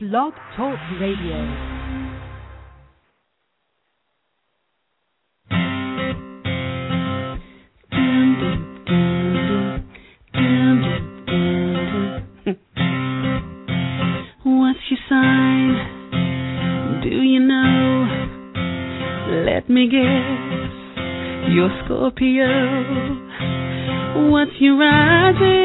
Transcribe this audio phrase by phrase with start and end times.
[0.00, 1.36] Blog Talk Radio.
[14.42, 15.74] What's your sign?
[17.02, 18.06] Do you know?
[19.44, 20.70] Let me guess.
[21.52, 22.48] You're Scorpio.
[24.30, 25.59] What's your rising?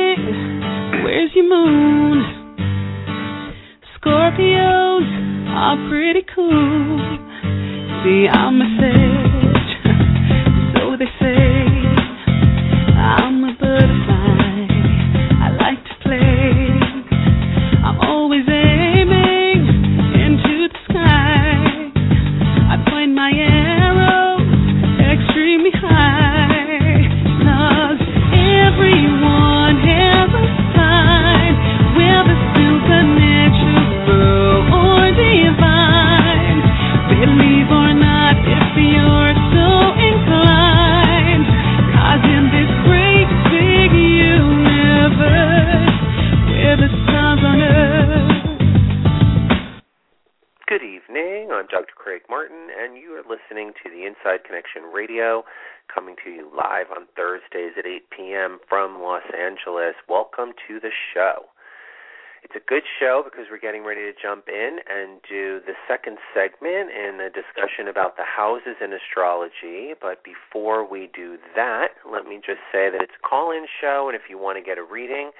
[63.00, 67.30] Show because we're getting ready to jump in and do the second segment in a
[67.30, 69.94] discussion about the houses in astrology.
[70.00, 74.08] But before we do that, let me just say that it's a call in show,
[74.08, 75.32] and if you want to get a reading,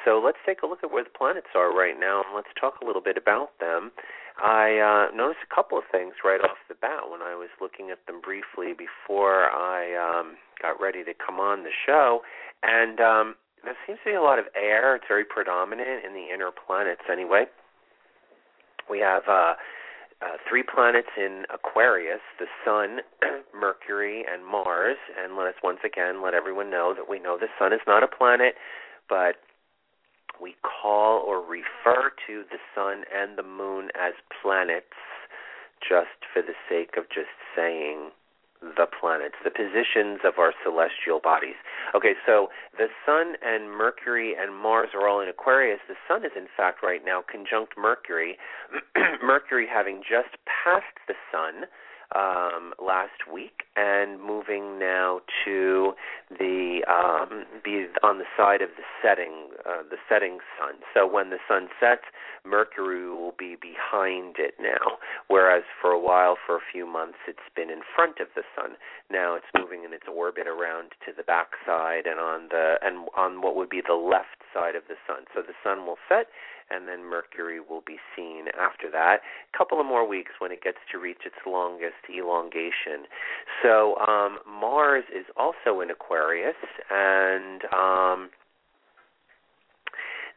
[0.04, 2.80] So let's take a look at where the planets are right now and let's talk
[2.82, 3.90] a little bit about them.
[4.38, 7.90] I uh, noticed a couple of things right off the bat when I was looking
[7.90, 12.22] at them briefly before I um, got ready to come on the show.
[12.62, 14.94] And um, there seems to be a lot of air.
[14.94, 17.46] It's very predominant in the inner planets anyway.
[18.88, 19.54] We have uh,
[20.22, 23.00] uh, three planets in Aquarius the Sun,
[23.54, 24.96] Mercury, and Mars.
[25.18, 28.02] And let us once again let everyone know that we know the Sun is not
[28.02, 28.54] a planet,
[29.08, 29.36] but
[30.40, 34.96] we call or refer to the Sun and the Moon as planets
[35.80, 38.10] just for the sake of just saying
[38.60, 41.54] the planets, the positions of our celestial bodies.
[41.94, 45.78] Okay, so the Sun and Mercury and Mars are all in Aquarius.
[45.86, 48.36] The Sun is, in fact, right now conjunct Mercury.
[49.22, 51.70] Mercury having just passed the Sun
[52.14, 55.92] um, last week and moving now to
[56.30, 60.74] the um, be on the side of the setting, uh, the setting sun.
[60.94, 62.04] So when the sun sets,
[62.44, 64.98] Mercury will be behind it now,
[65.28, 68.76] whereas for a while, for a few months, it's been in front of the sun.
[69.10, 73.08] Now it's moving in its orbit around to the back side and on the and
[73.16, 75.24] on what would be the left side of the sun.
[75.34, 76.28] So the sun will set
[76.70, 79.20] and then Mercury will be seen after that.
[79.52, 83.08] A couple of more weeks when it gets to reach its longest elongation.
[83.62, 86.56] So um, Mars is also in Aquarius,
[86.90, 88.30] and um,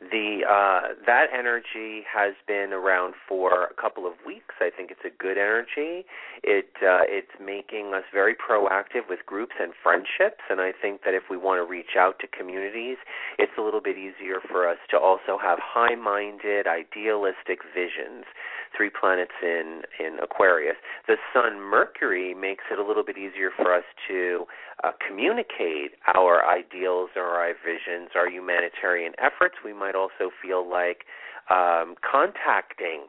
[0.09, 4.55] the uh, that energy has been around for a couple of weeks.
[4.59, 6.05] I think it's a good energy.
[6.41, 11.13] It uh, it's making us very proactive with groups and friendships, and I think that
[11.13, 12.97] if we want to reach out to communities,
[13.37, 18.25] it's a little bit easier for us to also have high-minded, idealistic visions.
[18.75, 20.77] Three planets in in Aquarius.
[21.07, 24.45] The Sun Mercury makes it a little bit easier for us to
[24.83, 29.55] uh, communicate our ideals or our visions, our humanitarian efforts.
[29.63, 31.05] We might also feel like
[31.49, 33.07] um, contacting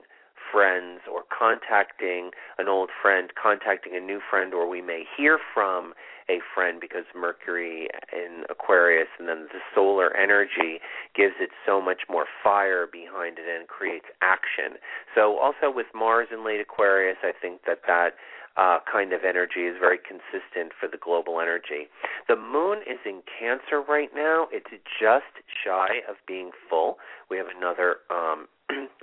[0.52, 5.94] friends or contacting an old friend, contacting a new friend, or we may hear from
[6.28, 10.78] a friend because Mercury in Aquarius and then the solar energy
[11.16, 14.78] gives it so much more fire behind it and creates action.
[15.14, 18.14] So also with Mars in late Aquarius, I think that that
[18.56, 21.88] uh, kind of energy is very consistent for the global energy.
[22.28, 24.48] The moon is in Cancer right now.
[24.52, 24.70] It's
[25.00, 25.32] just
[25.64, 26.98] shy of being full.
[27.30, 28.46] We have another um,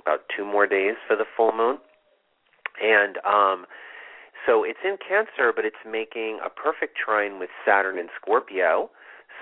[0.00, 1.78] about two more days for the full moon,
[2.82, 3.66] and um,
[4.46, 8.90] so it's in Cancer, but it's making a perfect trine with Saturn and Scorpio.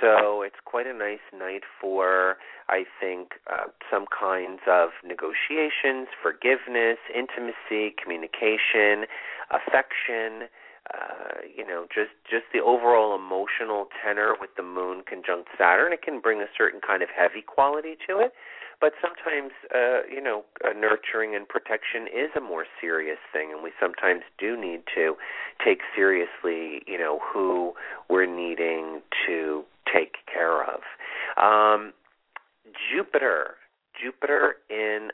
[0.01, 2.37] So it's quite a nice night for,
[2.69, 9.07] I think, uh, some kinds of negotiations, forgiveness, intimacy, communication,
[9.51, 10.47] affection.
[10.95, 15.93] Uh, you know, just just the overall emotional tenor with the moon conjunct Saturn.
[15.93, 18.33] It can bring a certain kind of heavy quality to it,
[18.81, 23.63] but sometimes, uh, you know, uh, nurturing and protection is a more serious thing, and
[23.63, 25.17] we sometimes do need to
[25.65, 27.73] take seriously, you know, who
[28.09, 30.81] we're needing to take care of.
[31.37, 31.93] Um,
[32.93, 33.55] Jupiter,
[34.01, 35.11] Jupiter in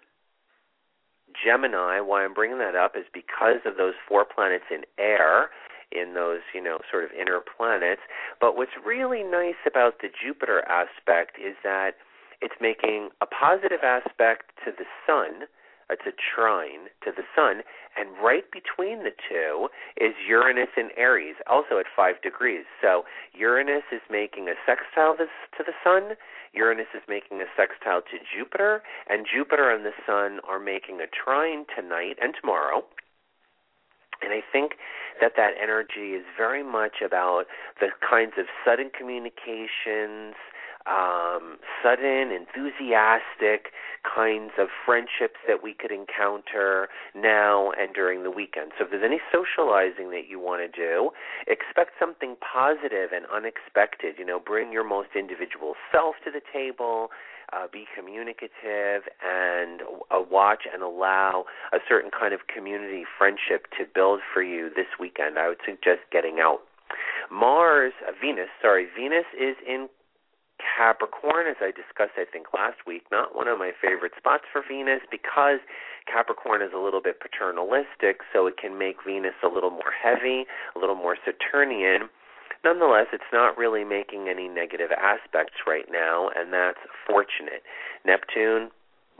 [1.45, 2.01] Gemini.
[2.01, 5.51] Why I'm bringing that up is because of those four planets in air
[5.93, 8.01] in those, you know, sort of inner planets.
[8.41, 11.93] But what's really nice about the Jupiter aspect is that
[12.41, 15.45] it's making a positive aspect to the sun.
[15.91, 17.61] Uh, it's a trine to the sun,
[17.97, 19.69] and right between the two
[20.01, 22.65] is Uranus and Aries, also at five degrees.
[22.81, 23.05] So
[23.35, 26.17] Uranus is making a sextile to the sun,
[26.55, 31.07] Uranus is making a sextile to Jupiter, and Jupiter and the sun are making a
[31.07, 32.85] trine tonight and tomorrow.
[34.23, 34.73] And I think
[35.21, 37.45] that that energy is very much about
[37.81, 40.35] the kinds of sudden communications,
[40.87, 43.73] um, sudden, enthusiastic
[44.05, 48.73] kinds of friendships that we could encounter now and during the weekend.
[48.77, 51.11] So if there's any socializing that you want to do,
[51.47, 54.17] expect something positive and unexpected.
[54.19, 57.09] You know, bring your most individual self to the table.
[57.53, 63.85] Uh, be communicative and uh, watch and allow a certain kind of community friendship to
[63.95, 65.39] build for you this weekend.
[65.39, 66.61] I would suggest getting out.
[67.31, 69.89] Mars, uh, Venus, sorry, Venus is in
[70.65, 74.63] Capricorn, as I discussed, I think last week, not one of my favorite spots for
[74.67, 75.61] Venus because
[76.11, 80.47] Capricorn is a little bit paternalistic, so it can make Venus a little more heavy,
[80.75, 82.09] a little more Saturnian.
[82.65, 87.63] Nonetheless, it's not really making any negative aspects right now, and that's fortunate.
[88.05, 88.71] Neptune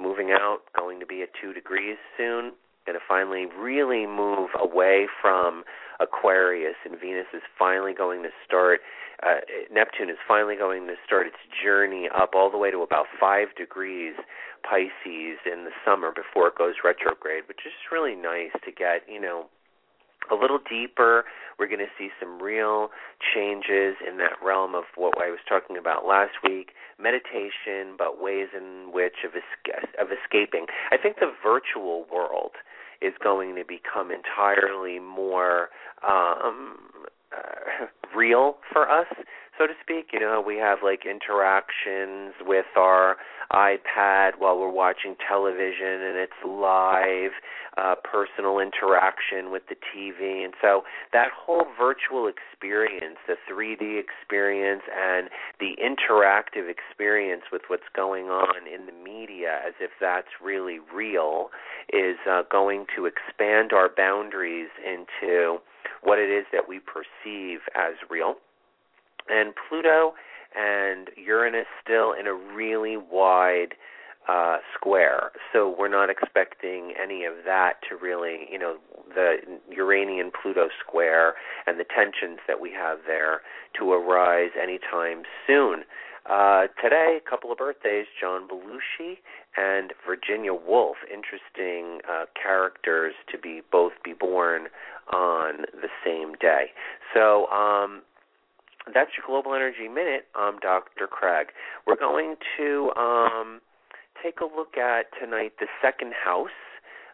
[0.01, 2.53] moving out, going to be at two degrees soon,
[2.87, 5.65] going to finally really move away from
[6.01, 8.81] Aquarius, and Venus is finally going to start
[9.23, 9.41] uh,
[9.73, 13.49] Neptune is finally going to start its journey up all the way to about five
[13.57, 14.15] degrees
[14.63, 19.21] Pisces in the summer before it goes retrograde, which is really nice to get, you
[19.21, 19.47] know,
[20.33, 21.25] a little deeper.
[21.59, 22.89] We're going to see some real
[23.35, 28.49] changes in that realm of what I was talking about last week meditation, but ways
[28.57, 30.67] in which of, esca- of escaping.
[30.91, 32.53] I think the virtual world
[33.01, 35.69] is going to become entirely more
[36.07, 36.77] um,
[37.33, 37.87] uh,
[38.17, 39.07] real for us,
[39.59, 40.11] so to speak.
[40.13, 43.17] You know, we have like interactions with our
[43.53, 47.33] iPad while we're watching television, and it's live,
[47.77, 54.83] uh, personal interaction with the TV, and so that whole virtual experience, the 3D experience,
[54.91, 55.29] and
[55.61, 61.51] the interactive experience with what's going on in the media, as if that's really real,
[61.93, 65.59] is uh, going to expand our boundaries into
[66.03, 68.37] what it is that we perceive as real.
[69.29, 70.15] And Pluto
[70.57, 73.75] and Uranus still in a really wide
[74.29, 75.33] uh, square.
[75.53, 78.77] So we're not expecting any of that to really, you know,
[79.15, 79.37] the
[79.71, 81.35] Uranian Pluto square
[81.67, 83.43] and the tensions that we have there
[83.79, 85.85] to arise anytime soon.
[86.29, 89.19] Uh, today, a couple of birthdays: John Belushi
[89.59, 90.97] and Virginia Woolf.
[91.13, 94.69] Interesting uh, characters to be both be born
[95.13, 96.73] on the same day.
[97.13, 98.01] So um,
[98.93, 100.27] that's your Global Energy Minute.
[100.35, 101.07] I'm Dr.
[101.07, 101.49] Craig.
[101.87, 103.61] We're going to um,
[104.23, 106.49] take a look at tonight the second house.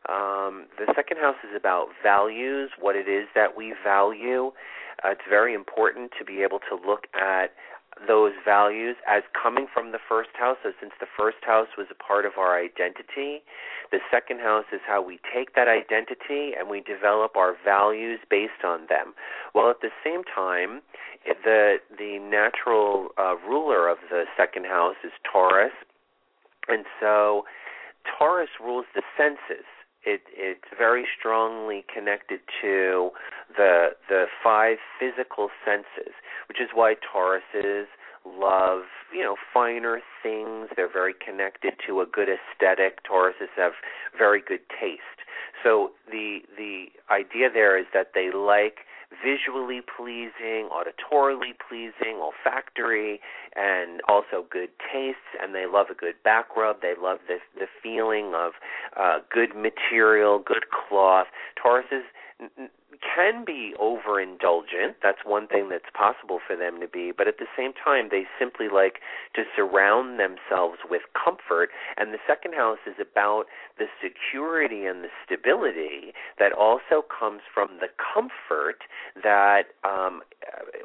[0.09, 4.51] Um, the second house is about values, what it is that we value.
[5.05, 7.53] Uh, it's very important to be able to look at
[8.07, 10.57] those values as coming from the first house.
[10.63, 13.43] So, since the first house was a part of our identity,
[13.93, 18.65] the second house is how we take that identity and we develop our values based
[18.65, 19.15] on them.
[19.53, 20.83] While at the same time,
[21.45, 25.73] the the natural uh, ruler of the second house is Taurus,
[26.69, 27.45] and so
[28.19, 29.67] Taurus rules the senses
[30.05, 33.11] it it's very strongly connected to
[33.57, 36.15] the the five physical senses,
[36.51, 37.87] which is why Tauruses
[38.27, 38.83] love
[39.15, 40.69] you know finer things.
[40.75, 43.05] They're very connected to a good aesthetic.
[43.05, 43.75] Tauruses have
[44.19, 45.23] very good taste.
[45.63, 48.79] So the the idea there is that they like
[49.23, 53.21] visually pleasing, auditorily pleasing, olfactory,
[53.55, 55.39] and also good tastes.
[55.41, 56.83] And they love a good back rub.
[56.83, 58.55] They love the the feeling of
[58.99, 61.29] uh, good material, good cloth.
[61.65, 62.03] Tauruses
[62.99, 64.97] can be overindulgent.
[65.03, 67.13] That's one thing that's possible for them to be.
[67.17, 69.01] But at the same time, they simply like
[69.35, 71.71] to surround themselves with comfort.
[71.97, 73.45] And the second house is about
[73.79, 78.83] the security and the stability that also comes from the comfort
[79.23, 80.23] that um,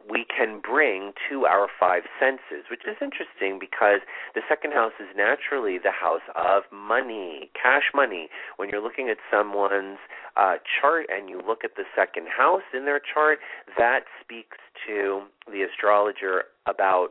[0.10, 4.02] we can bring to our five senses, which is interesting because
[4.34, 8.30] the second house is naturally the house of money, cash money.
[8.58, 9.98] When you're looking at someone's
[10.38, 13.40] uh, chart and you look at the second house in their chart,
[13.78, 17.10] that speaks to the astrologer about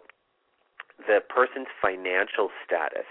[0.99, 3.07] the person's financial status,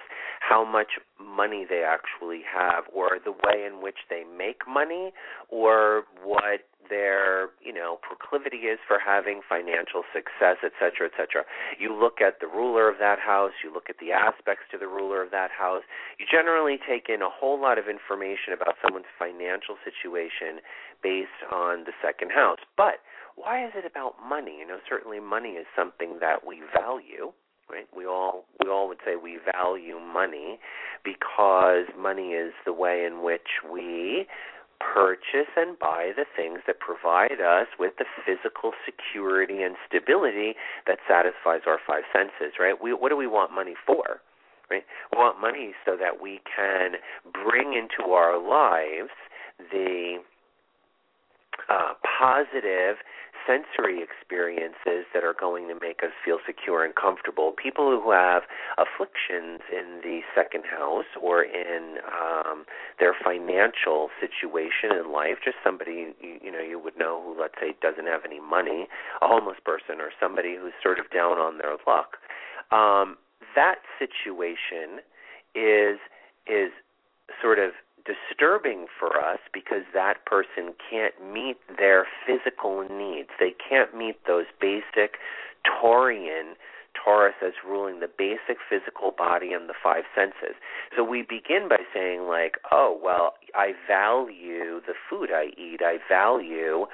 [0.53, 5.11] how much money they actually have, or the way in which they make money,
[5.49, 11.41] or what their you know proclivity is for having financial success, et cetera, et cetera.
[11.79, 14.85] You look at the ruler of that house, you look at the aspects to the
[14.85, 15.81] ruler of that house.
[16.19, 20.61] You generally take in a whole lot of information about someone's financial situation
[21.01, 22.61] based on the second house.
[22.77, 23.01] But
[23.35, 24.61] why is it about money?
[24.61, 27.33] You know, certainly money is something that we value
[27.73, 27.87] right?
[27.95, 30.59] We all we all would say we value money
[31.03, 34.27] because money is the way in which we
[34.79, 40.53] purchase and buy the things that provide us with the physical security and stability
[40.85, 42.75] that satisfies our five senses, right?
[42.81, 44.21] We what do we want money for?
[44.69, 44.83] Right?
[45.11, 46.93] We want money so that we can
[47.31, 49.11] bring into our lives
[49.71, 50.17] the
[51.69, 52.97] uh, positive
[53.47, 57.51] sensory experiences that are going to make us feel secure and comfortable.
[57.51, 58.43] People who have
[58.77, 62.65] afflictions in the second house or in um,
[62.99, 67.55] their financial situation in life, just somebody you, you know you would know who let's
[67.59, 68.87] say doesn't have any money,
[69.21, 72.17] a homeless person or somebody who's sort of down on their luck.
[72.71, 73.17] Um,
[73.55, 75.03] that situation
[75.55, 75.99] is
[76.47, 76.71] is
[77.41, 77.71] sort of
[78.05, 83.29] disturbing for us because that person can't meet their physical needs.
[83.39, 85.17] They can't meet those basic
[85.65, 86.53] Taurian
[86.93, 90.55] Taurus as ruling the basic physical body and the five senses.
[90.95, 95.81] So we begin by saying like, oh, well, I value the food I eat.
[95.81, 96.85] I value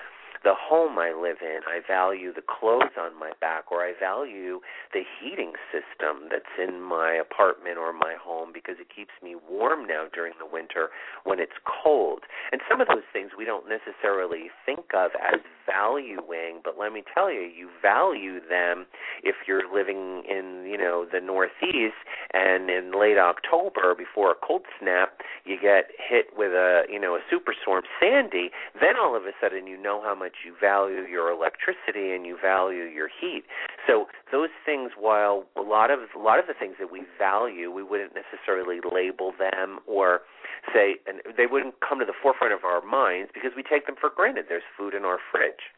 [0.44, 1.60] the home I live in.
[1.68, 4.60] I value the clothes on my back, or I value
[4.94, 9.88] the heating system that's in my apartment or my home because it keeps me warm
[9.88, 10.90] now during the winter
[11.24, 12.24] when it's cold.
[12.52, 17.04] And some of those things we don't necessarily think of as valuing, but let me
[17.14, 18.86] tell you, you value them
[19.24, 22.00] if you're living in, you know, the Northeast
[22.34, 27.16] and in late October before a cold snap, you get hit with a, you know,
[27.16, 31.32] a superstorm Sandy, then all of a sudden you know how much you value your
[31.32, 33.44] electricity and you value your heat.
[33.88, 37.72] So those things while a lot of a lot of the things that we value,
[37.72, 40.22] we wouldn't necessarily label them or
[40.74, 43.96] say and they wouldn't come to the forefront of our minds because we take them
[44.00, 44.46] for granted.
[44.50, 45.74] There's food in our fridge.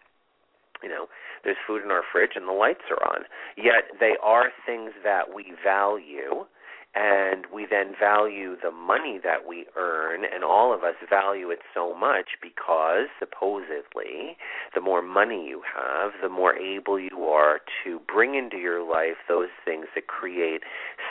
[0.83, 1.05] You know,
[1.43, 3.25] there's food in our fridge and the lights are on.
[3.55, 6.45] Yet they are things that we value
[6.93, 11.59] and we then value the money that we earn, and all of us value it
[11.73, 14.35] so much because supposedly
[14.75, 19.17] the more money you have, the more able you are to bring into your life
[19.29, 20.61] those things that create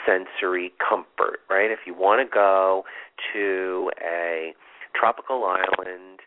[0.05, 1.71] sensory comfort, right?
[1.71, 2.83] If you want to go
[3.33, 4.53] to a
[4.93, 6.19] tropical island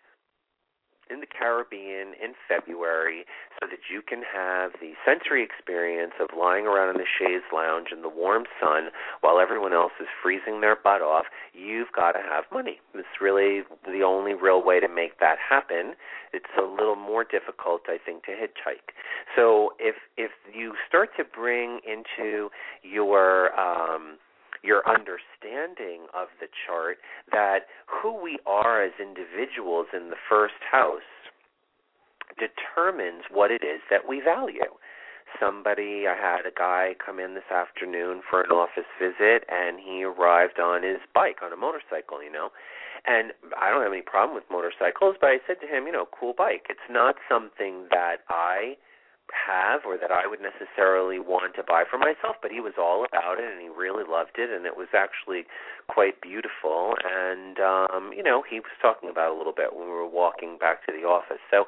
[1.11, 3.25] in the Caribbean in February
[3.61, 7.88] so that you can have the sensory experience of lying around in the chaise lounge
[7.92, 12.20] in the warm sun while everyone else is freezing their butt off, you've got to
[12.20, 12.80] have money.
[12.94, 15.94] It's really the only real way to make that happen.
[16.32, 18.94] It's a little more difficult, I think, to hitchhike.
[19.37, 22.50] So if if you start to bring into
[22.82, 24.18] your um
[24.64, 26.96] your understanding of the chart
[27.30, 27.68] that
[28.04, 31.08] who we are as individuals in the first house
[32.37, 34.76] determines what it is that we value.
[35.40, 40.04] Somebody, I had a guy come in this afternoon for an office visit, and he
[40.04, 42.50] arrived on his bike, on a motorcycle, you know.
[43.06, 46.04] And I don't have any problem with motorcycles, but I said to him, you know,
[46.04, 46.66] cool bike.
[46.68, 48.76] It's not something that I
[49.32, 53.04] have or that I would necessarily want to buy for myself, but he was all
[53.04, 55.49] about it and he really loved it and it was actually
[55.88, 59.93] quite beautiful and um you know he was talking about a little bit when we
[59.93, 61.43] were walking back to the office.
[61.50, 61.64] So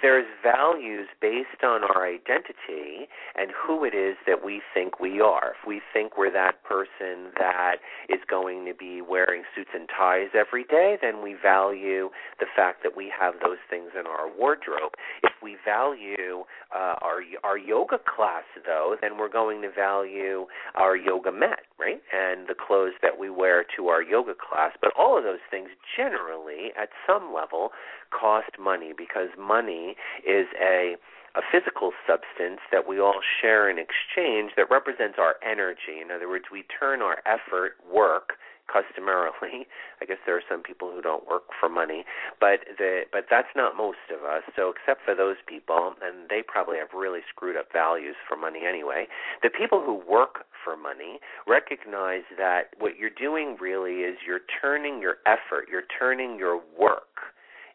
[0.00, 5.52] there's values based on our identity and who it is that we think we are.
[5.60, 7.76] If we think we're that person that
[8.08, 12.08] is going to be wearing suits and ties every day, then we value
[12.40, 14.92] the fact that we have those things in our wardrobe.
[15.22, 20.96] If we value uh, our our yoga class though, then we're going to value our
[20.96, 22.00] yoga mat, right?
[22.12, 24.72] And the clothes that we wear to our yoga class.
[24.80, 27.70] But all of those things generally at some level
[28.10, 30.96] cost money because money is a
[31.34, 35.96] a physical substance that we all share in exchange that represents our energy.
[36.02, 38.36] In other words, we turn our effort, work,
[38.70, 39.66] customarily.
[40.00, 42.04] I guess there are some people who don't work for money,
[42.40, 44.42] but the but that's not most of us.
[44.56, 48.60] So except for those people, and they probably have really screwed up values for money
[48.66, 49.06] anyway.
[49.42, 55.00] The people who work for money recognize that what you're doing really is you're turning
[55.00, 57.32] your effort, you're turning your work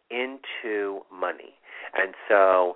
[0.09, 1.55] into money.
[1.93, 2.75] And so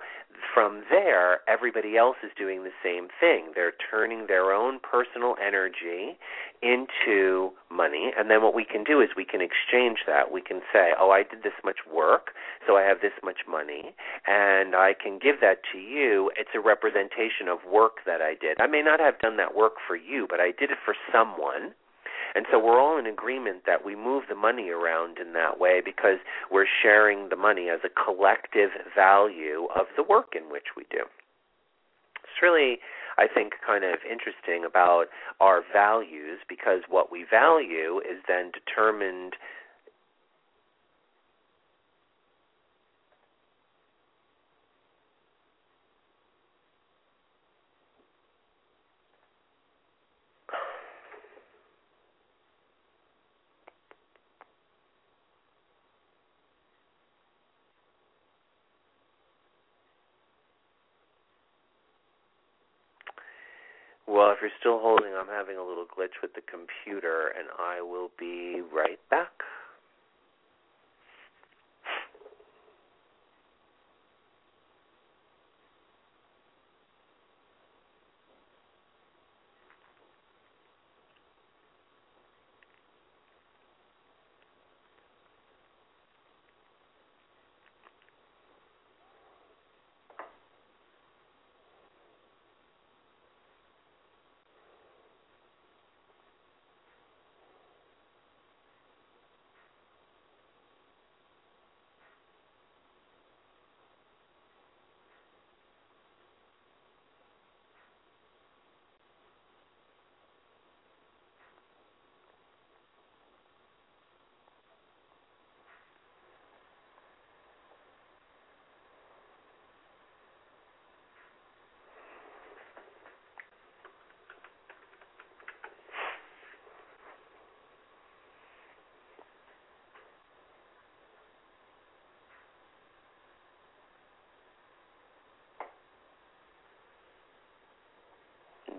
[0.53, 3.51] from there, everybody else is doing the same thing.
[3.55, 6.17] They're turning their own personal energy
[6.61, 8.11] into money.
[8.17, 10.31] And then what we can do is we can exchange that.
[10.31, 12.31] We can say, oh, I did this much work,
[12.67, 13.93] so I have this much money,
[14.27, 16.31] and I can give that to you.
[16.37, 18.59] It's a representation of work that I did.
[18.59, 21.73] I may not have done that work for you, but I did it for someone
[22.35, 25.81] and so we're all in agreement that we move the money around in that way
[25.83, 26.17] because
[26.51, 31.03] we're sharing the money as a collective value of the work in which we do.
[32.23, 32.79] It's really,
[33.17, 35.07] I think, kind of interesting about
[35.39, 39.33] our values because what we value is then determined
[64.21, 67.81] Well, if you're still holding, I'm having a little glitch with the computer, and I
[67.81, 69.33] will be right back.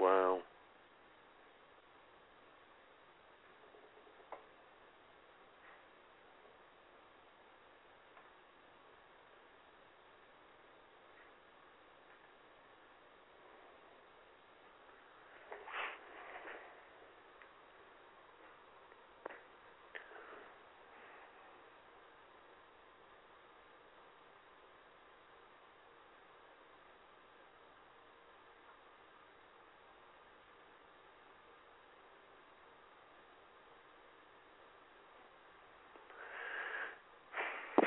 [0.02, 0.40] Wow.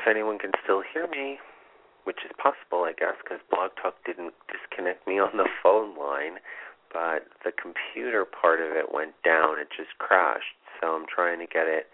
[0.08, 1.40] Anyone can still hear me,
[2.04, 6.40] which is possible, I guess, because Blog Talk didn't disconnect me on the phone line,
[6.94, 9.60] but the computer part of it went down.
[9.60, 10.56] It just crashed.
[10.82, 11.88] So I'm trying to get it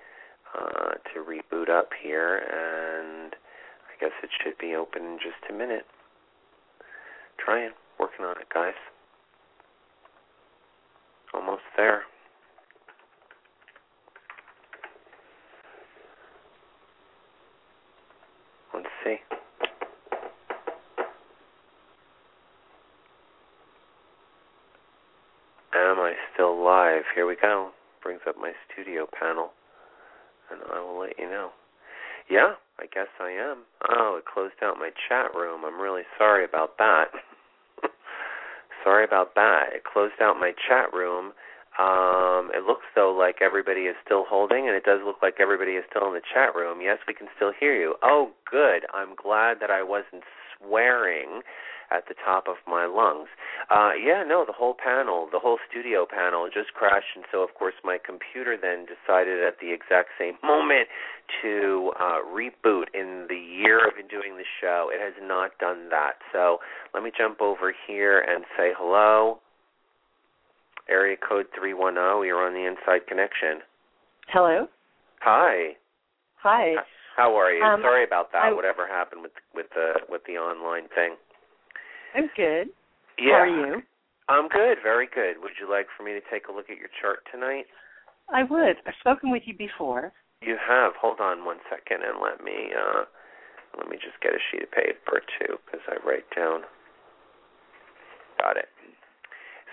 [0.57, 5.53] uh, to reboot up here, and I guess it should be open in just a
[5.53, 5.85] minute.
[7.37, 8.73] Trying, working on it, guys.
[11.33, 12.03] Almost there.
[18.73, 19.17] Let's see.
[25.73, 27.00] Am I still live?
[27.15, 27.71] Here we go.
[28.03, 29.51] Brings up my studio panel,
[30.49, 31.49] and I will let you know.
[32.29, 33.63] Yeah, I guess I am.
[33.89, 35.61] Oh, it closed out my chat room.
[35.65, 37.05] I'm really sorry about that.
[38.83, 39.73] sorry about that.
[39.73, 41.33] It closed out my chat room
[41.79, 45.79] um, it looks though like everybody is still holding, and it does look like everybody
[45.79, 46.81] is still in the chat room.
[46.81, 47.95] Yes, we can still hear you.
[48.03, 48.83] Oh, good.
[48.93, 50.23] I'm glad that I wasn't
[50.57, 51.41] swearing
[51.91, 53.29] at the top of my lungs.
[53.69, 57.53] Uh, yeah, no, the whole panel, the whole studio panel just crashed, and so of
[57.53, 60.87] course my computer then decided at the exact same moment
[61.41, 62.87] to uh, reboot.
[62.93, 66.23] In the year I've been doing the show, it has not done that.
[66.31, 66.59] So
[66.93, 69.39] let me jump over here and say hello
[70.89, 72.27] area code 310.
[72.27, 73.63] You're on the Inside Connection.
[74.27, 74.67] Hello.
[75.21, 75.77] Hi.
[76.43, 76.75] Hi.
[77.15, 77.63] How are you?
[77.63, 78.43] Um, Sorry about that.
[78.43, 81.15] I, whatever happened with with the with the online thing.
[82.15, 82.69] I'm good.
[83.17, 83.33] Yeah.
[83.33, 83.81] How are you?
[84.29, 84.77] I'm good.
[84.83, 85.41] Very good.
[85.41, 87.65] Would you like for me to take a look at your chart tonight?
[88.33, 88.77] I would.
[88.87, 90.13] I've spoken with you before.
[90.41, 90.93] You have.
[90.99, 93.03] Hold on one second and let me uh
[93.77, 96.61] let me just get a sheet of paper too because I write down.
[98.39, 98.69] Got it.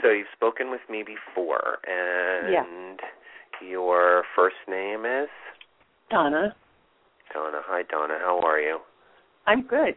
[0.03, 3.01] So you've spoken with me before and
[3.63, 3.69] Yeah.
[3.69, 5.29] your first name is
[6.11, 6.55] Donna.
[7.33, 7.61] Donna.
[7.67, 8.79] Hi Donna, how are you?
[9.47, 9.95] I'm good.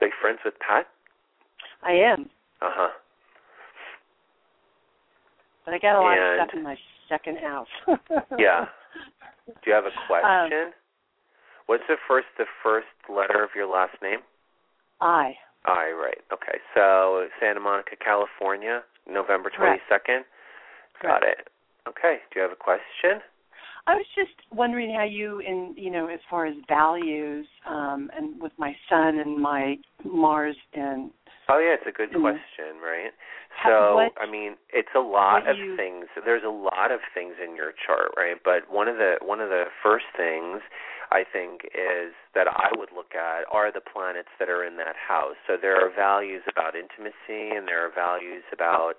[0.00, 0.86] Big friends with Pat?
[1.82, 2.28] I am.
[2.62, 2.90] Uh-huh.
[5.64, 6.76] But I got a lot And- of stuff in my
[7.08, 7.68] second house.
[8.38, 8.66] Yeah.
[9.46, 10.72] Do you have a Um, question?
[11.66, 14.20] What's the first the first letter of your last name?
[15.00, 15.36] I.
[15.64, 16.20] I right.
[16.32, 16.58] Okay.
[16.74, 20.24] So Santa Monica, California, November twenty second.
[21.02, 21.48] Got it.
[21.88, 22.20] Okay.
[22.30, 23.20] Do you have a question?
[23.90, 28.40] I was just wondering how you, in you know, as far as values, um, and
[28.40, 31.10] with my Sun and my Mars and
[31.48, 32.20] Oh yeah, it's a good Mhm.
[32.20, 33.12] question, right?
[33.64, 36.06] So what- I mean, it's a lot of you- things.
[36.24, 38.40] There's a lot of things in your chart, right?
[38.40, 40.62] But one of the one of the first things
[41.10, 44.94] I think is that I would look at are the planets that are in that
[44.94, 45.36] house.
[45.48, 48.96] So there are values about intimacy, and there are values about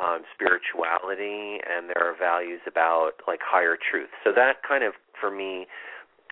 [0.00, 4.08] um, spirituality, and there are values about like higher truth.
[4.24, 5.66] So that kind of, for me,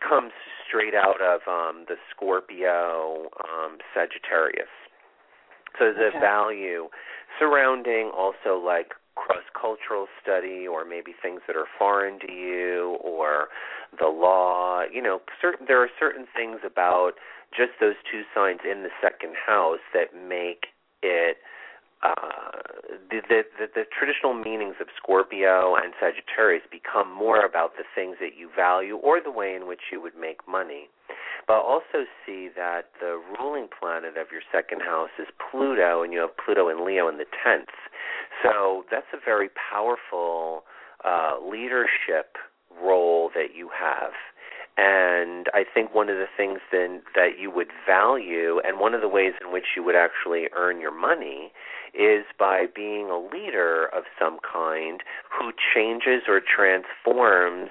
[0.00, 0.33] comes
[0.66, 4.72] straight out of um, the Scorpio um, Sagittarius.
[5.78, 6.18] So the Okay.
[6.20, 6.88] value
[7.38, 13.48] surrounding also like cross cultural study or maybe things that are foreign to you or
[13.98, 17.12] the law, you know, certain there are certain things about
[17.57, 20.66] just those two signs in the second house that make
[21.02, 21.38] it
[22.02, 22.14] uh,
[23.11, 28.16] the, the, the the traditional meanings of Scorpio and Sagittarius become more about the things
[28.20, 30.88] that you value or the way in which you would make money.
[31.46, 36.20] But also see that the ruling planet of your second house is Pluto, and you
[36.20, 37.72] have Pluto and Leo in the tenth.
[38.42, 40.64] So that's a very powerful
[41.04, 42.37] uh, leadership
[42.82, 44.12] role that you have.
[44.81, 49.01] And I think one of the things then that you would value, and one of
[49.01, 51.51] the ways in which you would actually earn your money,
[51.93, 55.03] is by being a leader of some kind
[55.37, 57.71] who changes or transforms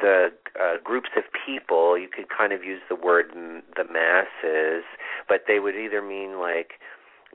[0.00, 1.96] the uh, groups of people.
[1.96, 4.82] You could kind of use the word m- the masses,
[5.28, 6.80] but they would either mean like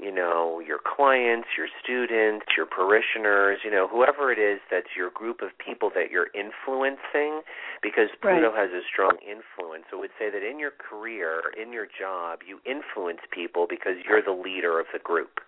[0.01, 5.11] you know, your clients, your students, your parishioners, you know, whoever it is that's your
[5.11, 7.41] group of people that you're influencing
[7.81, 8.57] because Pluto Right.
[8.57, 9.85] has a strong influence.
[9.91, 13.97] So it would say that in your career, in your job, you influence people because
[14.07, 15.39] you're the leader of the group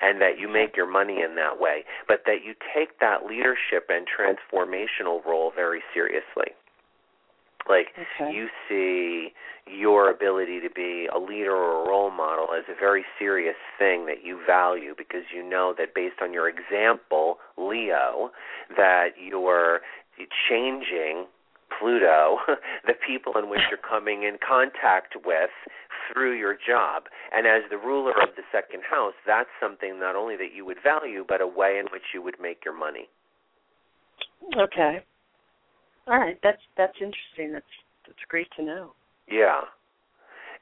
[0.00, 3.90] and that you make your money in that way, but that you take that leadership
[3.90, 6.56] and transformational role very seriously.
[7.68, 8.32] Like Okay.
[8.32, 9.32] you see
[9.66, 14.06] your ability to be a leader or a role model as a very serious thing
[14.06, 18.30] that you value because you know that based on your example, Leo,
[18.76, 19.80] that you're
[20.48, 21.26] changing
[21.78, 22.38] Pluto,
[22.86, 25.50] the people in which you're coming in contact with
[26.12, 27.04] through your job.
[27.32, 30.78] And as the ruler of the second house, that's something not only that you would
[30.82, 33.08] value, but a way in which you would make your money.
[34.56, 35.02] Okay.
[36.06, 36.38] All right.
[36.42, 37.52] That's that's interesting.
[37.52, 37.74] That's
[38.06, 38.92] that's great to know.
[39.30, 39.62] Yeah.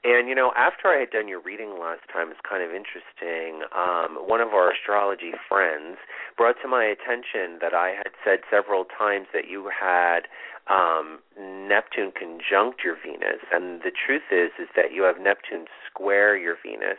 [0.04, 3.62] And you know, after I had done your reading last time, it's kind of interesting.
[3.70, 5.98] Um, one of our astrology friends
[6.36, 10.26] brought to my attention that I had said several times that you had
[10.66, 16.36] um, Neptune conjunct your Venus, and the truth is, is that you have Neptune square
[16.36, 16.98] your Venus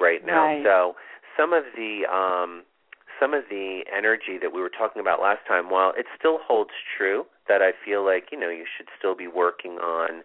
[0.00, 0.46] right now.
[0.46, 0.62] Right.
[0.64, 0.94] So
[1.36, 2.62] some of the um,
[3.20, 6.70] some of the energy that we were talking about last time, while it still holds
[6.96, 10.22] true, that I feel like you know you should still be working on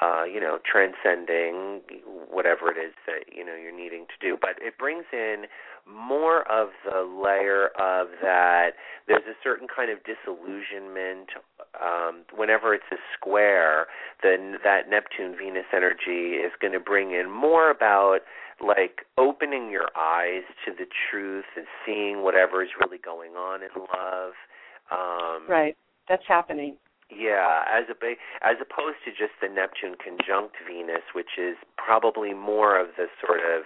[0.00, 1.82] uh, you know, transcending
[2.30, 4.36] whatever it is that, you know, you're needing to do.
[4.40, 5.44] But it brings in
[5.86, 8.70] more of the layer of that
[9.06, 11.30] there's a certain kind of disillusionment
[11.80, 13.86] um, whenever it's a square,
[14.22, 18.20] then that Neptune Venus energy is going to bring in more about
[18.60, 23.70] like opening your eyes to the truth and seeing whatever is really going on in
[23.74, 24.32] love.
[24.90, 25.76] Um, Right.
[26.08, 26.76] That's happening.
[27.10, 32.34] yeah, as a ba- as opposed to just the Neptune conjunct Venus, which is probably
[32.34, 33.62] more of the sort of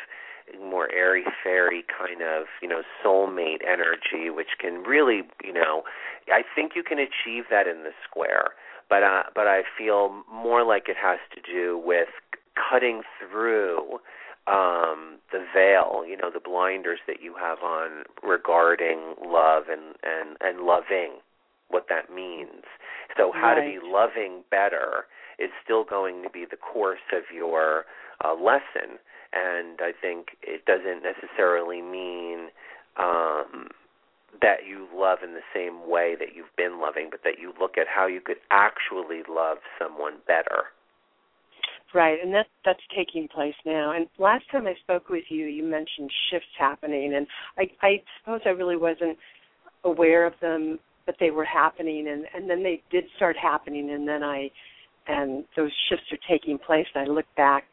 [0.62, 5.82] more airy fairy kind of you know soulmate energy, which can really you know
[6.28, 8.50] I think you can achieve that in the square,
[8.90, 12.08] but uh, but I feel more like it has to do with
[12.70, 14.00] cutting through
[14.46, 20.36] um the veil you know the blinders that you have on regarding love and and
[20.40, 21.20] and loving
[21.68, 22.62] what that means.
[23.16, 25.06] So how to be loving better
[25.38, 27.84] is still going to be the course of your
[28.24, 28.98] uh, lesson,
[29.32, 32.48] and I think it doesn't necessarily mean
[32.96, 33.68] um,
[34.40, 37.76] that you love in the same way that you've been loving, but that you look
[37.78, 40.70] at how you could actually love someone better.
[41.94, 43.92] Right, and that that's taking place now.
[43.92, 47.26] And last time I spoke with you, you mentioned shifts happening, and
[47.56, 49.16] I I suppose I really wasn't
[49.84, 54.08] aware of them, but they were happening, and and then they did start happening, and
[54.08, 54.50] then I
[55.06, 56.86] and those shifts are taking place.
[56.96, 57.64] And I look back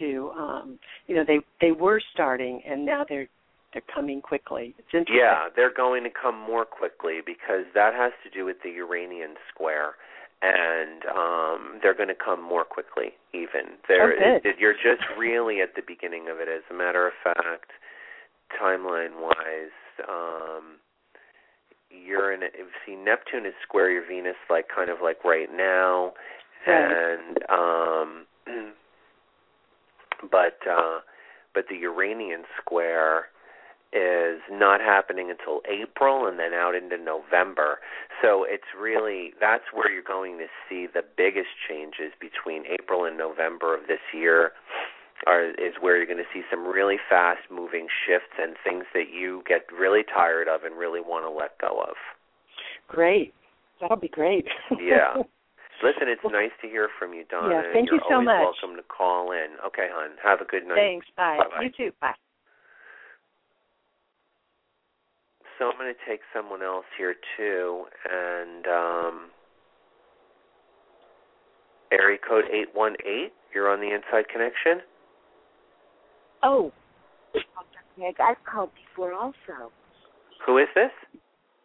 [0.00, 3.28] to um you know they they were starting, and now they're
[3.72, 4.74] they're coming quickly.
[4.78, 5.18] It's interesting.
[5.18, 9.34] Yeah, they're going to come more quickly because that has to do with the Uranian
[9.54, 9.92] square
[10.42, 13.74] and um they're going to come more quickly even.
[13.90, 14.10] Oh,
[14.44, 17.72] it, you're just really at the beginning of it as a matter of fact
[18.60, 19.74] timeline wise
[20.08, 20.78] um
[21.90, 22.40] you're in
[22.86, 26.12] see neptune is square your venus like kind of like right now
[26.66, 28.26] and um
[30.30, 31.00] but uh
[31.54, 33.26] but the uranian square
[33.92, 37.78] is not happening until April and then out into November.
[38.20, 43.16] So it's really that's where you're going to see the biggest changes between April and
[43.16, 44.52] November of this year.
[45.26, 49.10] Are, is where you're going to see some really fast moving shifts and things that
[49.12, 51.96] you get really tired of and really want to let go of.
[52.86, 53.34] Great.
[53.80, 54.46] That'll be great.
[54.78, 55.18] yeah.
[55.82, 57.50] Listen, it's nice to hear from you, Donna.
[57.50, 58.38] Yeah, thank you so much.
[58.38, 59.58] welcome to call in.
[59.66, 60.10] Okay, hon.
[60.22, 60.78] Have a good night.
[60.78, 61.06] Thanks.
[61.16, 61.38] Bye.
[61.38, 61.62] Bye-bye.
[61.64, 61.92] You too.
[62.00, 62.14] Bye.
[65.58, 69.30] So I'm going to take someone else here too, and um,
[71.90, 73.32] area code eight one eight.
[73.54, 74.80] You're on the Inside Connection.
[76.42, 76.70] Oh,
[77.98, 79.72] Nick, I've called before also.
[80.46, 80.92] Who is this?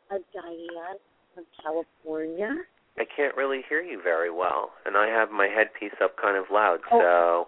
[0.09, 0.97] A Diane
[1.35, 2.55] from California.
[2.97, 6.45] I can't really hear you very well, and I have my headpiece up kind of
[6.51, 6.99] loud, Oh.
[6.99, 7.47] so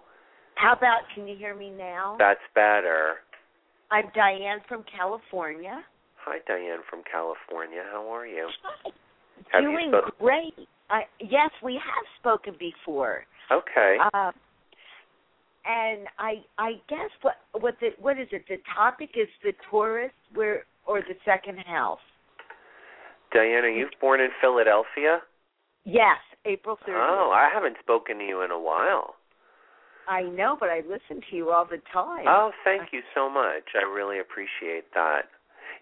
[0.56, 2.16] How about, can you hear me now?
[2.18, 3.16] that's better.
[3.90, 5.82] I'm Diane from California.
[6.26, 7.82] Hi, Diane from California.
[7.92, 8.48] How are you?
[9.52, 10.68] Have you Doing spoken- great.
[10.90, 13.24] I, yes, we have spoken before.
[13.50, 13.96] Okay.
[14.12, 14.32] Um,
[15.64, 18.44] and I I guess what what the what is it?
[18.48, 22.00] The topic is the Taurus where or the second house.
[23.32, 25.20] Diane, are you born in Philadelphia?
[25.84, 26.94] Yes, April 30th.
[27.08, 29.14] Oh, I haven't spoken to you in a while.
[30.08, 32.26] I know, but I listen to you all the time.
[32.28, 33.64] Oh, thank you so much.
[33.74, 35.22] I really appreciate that.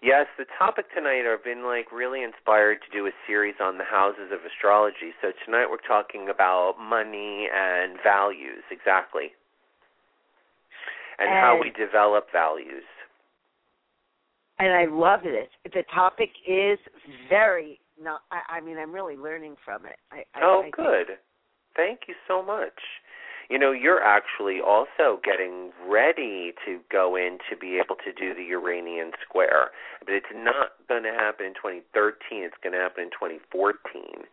[0.05, 3.83] Yes, the topic tonight I've been like really inspired to do a series on the
[3.83, 5.17] houses of astrology.
[5.19, 9.33] So tonight we're talking about money and values, exactly.
[11.17, 12.83] And, how we develop values.
[14.59, 15.49] and I love it.
[15.63, 16.77] The topic is
[17.29, 18.21] very not.
[18.31, 19.95] I, I mean, I'm really learning from it.
[20.11, 21.07] I, I, Oh, I think- good.
[21.75, 22.77] Thank you so much.
[23.49, 28.33] You know, you're actually also getting ready to go in to be able to do
[28.33, 29.69] the Uranian square.
[30.03, 32.41] But it's not going to happen in 2013.
[32.41, 34.25] It's going to happen in 2014.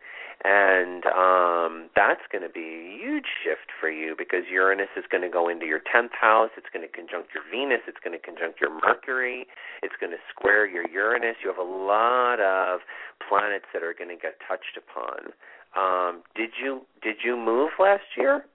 [0.43, 5.23] And um that's going to be a huge shift for you because Uranus is going
[5.23, 6.49] to go into your 10th house.
[6.57, 7.85] It's going to conjunct your Venus.
[7.87, 9.45] It's going to conjunct your Mercury.
[9.83, 11.37] It's going to square your Uranus.
[11.43, 12.81] You have a lot of
[13.21, 15.31] planets that are going to get touched upon.
[15.77, 18.45] Um did you did you move last year?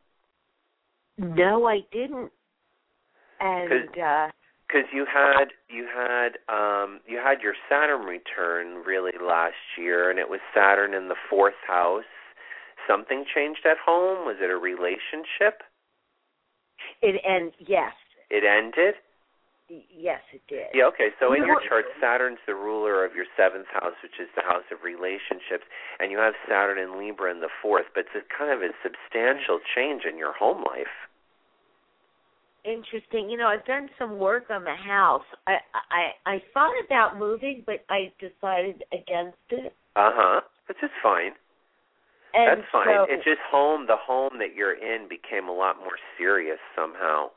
[1.19, 2.31] No, I didn't.
[3.41, 4.29] And uh
[4.67, 10.19] because you had you had um you had your Saturn return really last year and
[10.19, 12.05] it was Saturn in the fourth house.
[12.87, 14.27] Something changed at home?
[14.27, 15.63] Was it a relationship?
[17.03, 17.93] it and yes,
[18.31, 18.95] It ended?
[19.69, 20.73] yes, it did.
[20.73, 21.11] Yeah, okay.
[21.21, 24.65] So in your chart Saturn's the ruler of your seventh house, which is the house
[24.73, 25.69] of relationships,
[26.01, 28.73] and you have Saturn in Libra in the fourth, but it's a kind of a
[28.83, 31.08] substantial change in your home life.
[32.69, 33.31] Interesting.
[33.31, 35.25] You know, I've done some work on the house.
[35.47, 35.57] I
[35.91, 39.73] I I thought about moving, but I decided against it.
[39.97, 40.41] Uh huh.
[40.67, 41.33] Which is fine.
[42.35, 42.87] And That's fine.
[42.87, 43.87] So, it's just home.
[43.87, 47.31] The home that you're in became a lot more serious somehow.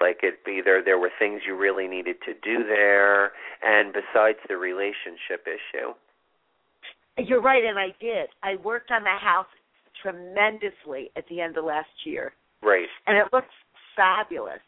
[0.00, 3.30] Like it either there were things you really needed to do there,
[3.62, 5.94] and besides the relationship issue.
[7.16, 8.26] you're right, and I did.
[8.42, 9.46] I worked on the house
[10.02, 12.88] tremendously at the end of last year, Right.
[13.06, 13.54] and it looks
[13.96, 14.60] fabulous.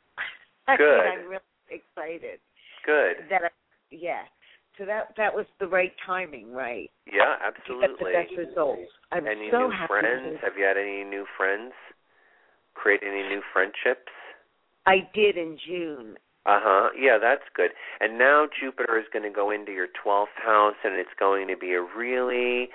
[0.76, 1.00] Good.
[1.00, 2.40] I'm really excited
[2.84, 3.16] Good.
[3.30, 3.42] that.
[3.44, 3.48] I,
[3.90, 4.22] yeah.
[4.78, 6.90] So that that was the right timing, right?
[7.06, 8.12] Yeah, To get the absolutely.
[8.12, 8.90] best results.
[9.12, 9.88] I'm Any so new happy.
[9.88, 10.38] friends?
[10.42, 11.72] Have you had any new friends?
[12.74, 14.12] Create any new friendships?
[14.84, 16.16] I did in June.
[16.44, 16.90] Uh huh.
[16.96, 17.70] Yeah, that's good.
[18.00, 21.56] And now Jupiter is going to go into your 12th house, and it's going to
[21.56, 22.68] be a really,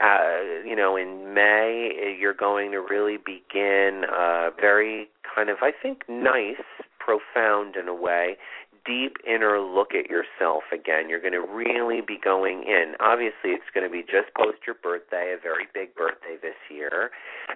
[0.00, 5.58] uh, you know, in May, uh, you're going to really begin a very kind of,
[5.62, 6.62] I think, nice,
[6.98, 8.36] profound in a way,
[8.84, 11.08] deep inner look at yourself again.
[11.08, 12.94] You're going to really be going in.
[13.00, 17.10] Obviously, it's going to be just post your birthday, a very big birthday this year.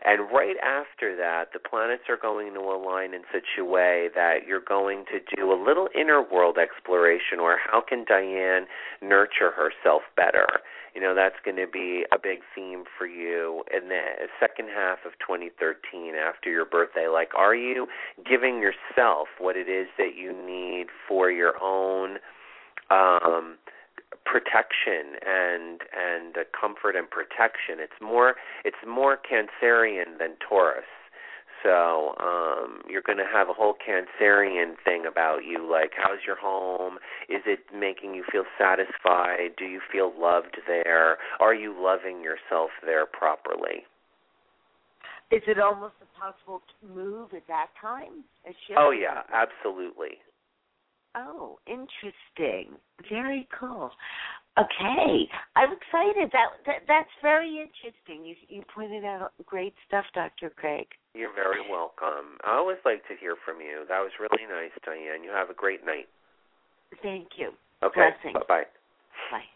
[0.04, 4.46] And right after that, the planets are going to align in such a way that
[4.46, 8.66] you're going to do a little inner world exploration or how can Diane
[9.00, 10.60] nurture herself better?
[10.94, 13.64] You know that's going to be a big theme for you.
[13.74, 17.86] In the second half of 2013 after your birthday like are you
[18.28, 22.18] giving yourself what it is that you need for your own
[22.90, 23.56] um
[24.24, 27.78] protection and and uh, comfort and protection?
[27.78, 30.84] It's more it's more cancerian than taurus
[31.64, 36.36] so um, you're going to have a whole Cancerian thing about you, like how's your
[36.36, 36.98] home?
[37.28, 39.56] Is it making you feel satisfied?
[39.58, 41.16] Do you feel loved there?
[41.40, 43.84] Are you loving yourself there properly?
[45.30, 48.24] Is it almost impossible to move at that time?
[48.76, 50.18] Oh yeah, absolutely.
[51.16, 52.76] Oh, interesting.
[53.08, 53.90] Very cool.
[54.54, 56.30] Okay, I'm excited.
[56.30, 58.24] That, that that's very interesting.
[58.24, 60.50] You you pointed out great stuff, Dr.
[60.54, 60.86] Craig.
[61.12, 62.38] You're very welcome.
[62.44, 63.82] I always like to hear from you.
[63.88, 65.24] That was really nice, Diane.
[65.24, 66.06] You have a great night.
[67.02, 67.50] Thank you.
[67.82, 68.14] Okay.
[68.14, 68.34] Blessings.
[68.34, 68.66] Bye bye.
[69.32, 69.50] Bye.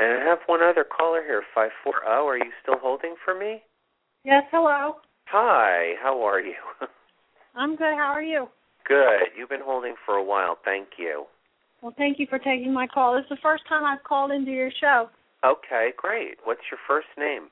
[0.00, 2.26] And I have one other caller here, five four zero.
[2.28, 3.60] Are you still holding for me?
[4.24, 4.96] Yes, hello.
[5.26, 5.96] Hi.
[6.02, 6.56] How are you?
[7.54, 7.92] I'm good.
[7.92, 8.48] How are you?
[8.88, 9.36] Good.
[9.36, 10.56] You've been holding for a while.
[10.64, 11.26] Thank you.
[11.82, 13.14] Well, thank you for taking my call.
[13.14, 15.08] This is the first time I've called into your show.
[15.44, 16.36] Okay, great.
[16.44, 17.48] What's your first name?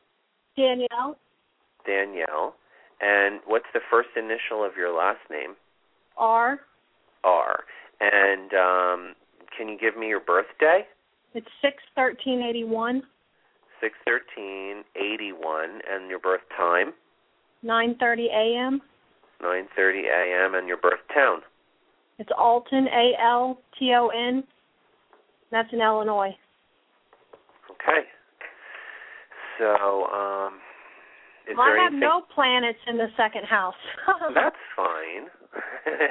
[0.57, 1.17] Danielle.
[1.87, 2.55] Danielle.
[3.01, 5.55] And what's the first initial of your last name?
[6.17, 6.61] R.
[7.25, 7.65] R.
[8.01, 9.15] And um,
[9.57, 10.83] can you give me your birthday?
[11.35, 13.03] It's six thirteen eighty one.
[13.81, 16.93] Six thirteen eighty one, and your birth time?
[17.63, 18.81] Nine thirty a.m.
[19.41, 20.55] Nine thirty a.m.
[20.55, 21.41] and your birth town?
[22.19, 24.45] It's Alton, A L T O N.
[25.51, 26.35] That's in Illinois.
[27.71, 28.07] Okay.
[29.59, 30.55] So, um,
[31.49, 32.01] is well, there I have anything?
[32.01, 33.79] no planets in the second house.
[34.35, 35.33] That's fine.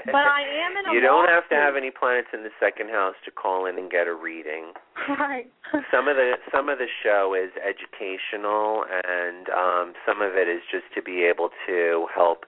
[0.05, 2.89] but I am in a You don't have to have any planets in the second
[2.89, 4.73] house to call in and get a reading.
[5.07, 5.45] Right.
[5.91, 10.61] some of the some of the show is educational and um some of it is
[10.71, 12.45] just to be able to help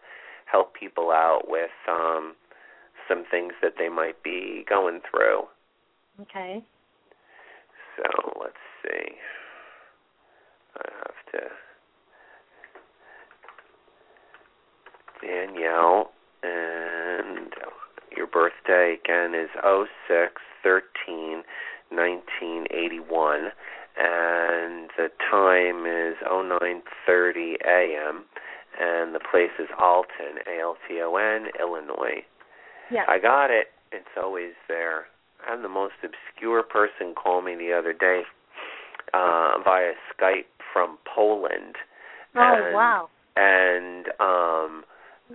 [0.51, 2.33] help people out with um
[3.09, 5.43] some things that they might be going through.
[6.21, 6.63] okay.
[7.97, 9.15] So let's see.
[10.77, 11.49] I have to
[15.25, 16.11] Danielle
[16.43, 17.53] and
[18.15, 21.43] your birthday again is oh six thirteen
[21.91, 23.51] nineteen eighty one
[23.97, 28.23] and the time is oh nine thirty AM
[28.79, 32.23] and the place is Alton, A L T O N, Illinois.
[32.91, 33.05] Yes.
[33.07, 33.67] I got it.
[33.91, 35.05] It's always there.
[35.45, 38.23] I had the most obscure person call me the other day
[39.13, 41.75] uh, via Skype from Poland.
[42.35, 43.09] oh and, wow.
[43.35, 44.83] And um,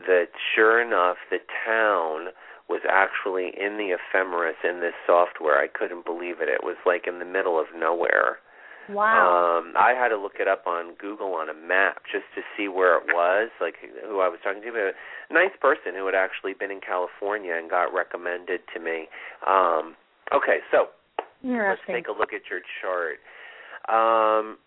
[0.07, 2.33] that sure enough, the town
[2.69, 5.59] was actually in the ephemeris in this software.
[5.59, 6.49] I couldn't believe it.
[6.49, 8.39] It was like in the middle of nowhere.
[8.89, 9.61] Wow.
[9.61, 12.69] Um, I had to look it up on Google on a map just to see
[12.69, 14.73] where it was, like who I was talking to.
[14.73, 14.95] But
[15.31, 19.09] a nice person who had actually been in California and got recommended to me.
[19.47, 19.97] Um,
[20.35, 20.89] okay, so
[21.71, 23.21] let's take a look at your chart.
[23.89, 24.59] Um,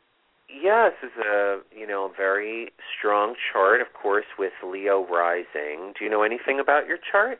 [0.49, 5.93] yeah, this is a you know very strong chart, of course, with Leo rising.
[5.97, 7.39] Do you know anything about your chart?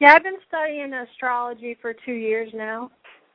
[0.00, 2.90] Yeah, I've been studying astrology for two years now.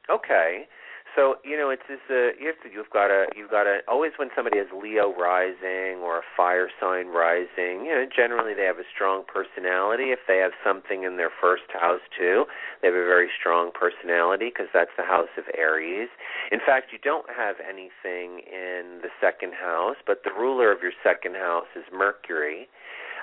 [0.09, 0.67] Okay.
[1.15, 1.99] So you know, it's this.
[2.09, 2.69] Uh, you have to.
[2.69, 3.25] You've got to.
[3.35, 3.79] You've got to.
[3.87, 8.65] Always when somebody has Leo rising or a fire sign rising, you know, generally they
[8.65, 10.11] have a strong personality.
[10.11, 12.45] If they have something in their first house too,
[12.81, 16.09] they have a very strong personality because that's the house of Aries.
[16.51, 20.93] In fact, you don't have anything in the second house, but the ruler of your
[21.03, 22.67] second house is Mercury.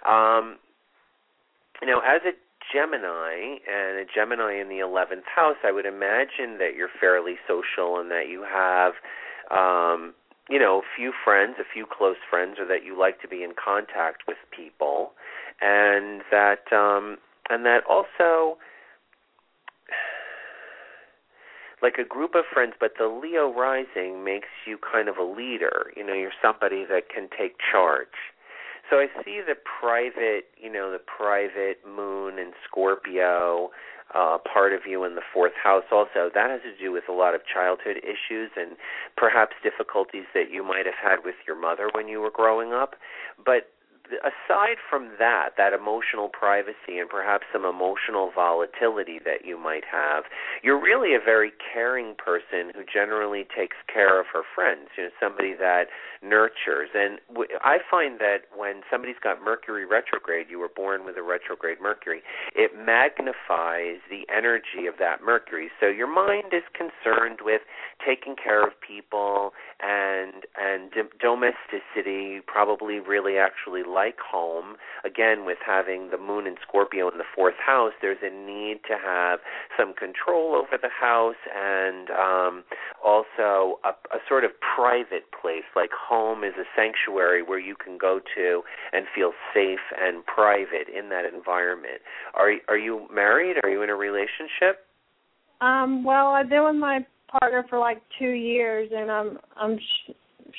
[0.04, 0.58] Um,
[1.80, 2.32] you know, as a
[2.72, 7.98] Gemini and a Gemini in the 11th house, I would imagine that you're fairly social
[7.98, 8.94] and that you have,
[9.50, 10.14] um,
[10.48, 13.42] you know, a few friends, a few close friends, or that you like to be
[13.42, 15.12] in contact with people,
[15.60, 17.18] and that, um,
[17.50, 18.58] and that also,
[21.82, 25.92] like a group of friends, but the Leo rising makes you kind of a leader.
[25.96, 28.34] You know, you're somebody that can take charge.
[28.90, 33.70] So I see the private, you know, the private moon and Scorpio
[34.14, 36.30] uh, part of you in the fourth house also.
[36.32, 38.76] That has to do with a lot of childhood issues and
[39.16, 42.94] perhaps difficulties that you might have had with your mother when you were growing up.
[43.44, 43.70] But
[44.22, 50.24] aside from that, that emotional privacy and perhaps some emotional volatility that you might have,
[50.62, 54.88] you're really a very caring person who generally takes care of her friends.
[54.96, 55.86] You know, somebody that
[56.22, 56.90] nurtures.
[56.94, 61.22] And w- I find that when somebody's got Mercury retrograde, you were born with a
[61.22, 62.22] retrograde Mercury,
[62.54, 65.70] it magnifies the energy of that Mercury.
[65.80, 67.62] So your mind is concerned with
[68.04, 74.76] taking care of people and and domesticity, probably really actually like home.
[75.04, 78.96] Again, with having the moon in Scorpio in the fourth house, there's a need to
[79.02, 79.40] have
[79.78, 82.64] some control over the house and um,
[83.02, 85.64] also a, a sort of private place.
[85.74, 90.92] Like home is a sanctuary where you can go to and feel safe and private
[90.92, 92.04] in that environment.
[92.34, 93.56] Are are you married?
[93.62, 94.84] Are you in a relationship?
[95.62, 97.06] Um, well, I've been with my
[97.40, 100.12] partner for like two years, and I'm I'm sh-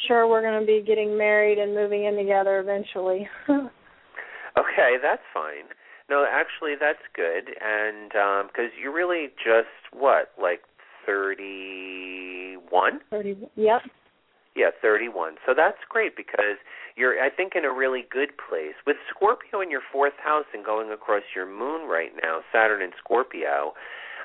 [0.07, 3.27] sure we're going to be getting married and moving in together eventually.
[3.49, 5.65] okay, that's fine.
[6.09, 10.61] No, actually, that's good, and because um, you're really just what, like
[11.05, 13.01] thirty-one?
[13.09, 13.37] Thirty.
[13.55, 13.81] Yep.
[14.55, 15.35] Yeah, 31.
[15.45, 16.57] So that's great because
[16.95, 18.73] you're, I think, in a really good place.
[18.87, 22.89] With Scorpio in your fourth house and going across your moon right now, Saturn in
[22.97, 23.73] Scorpio,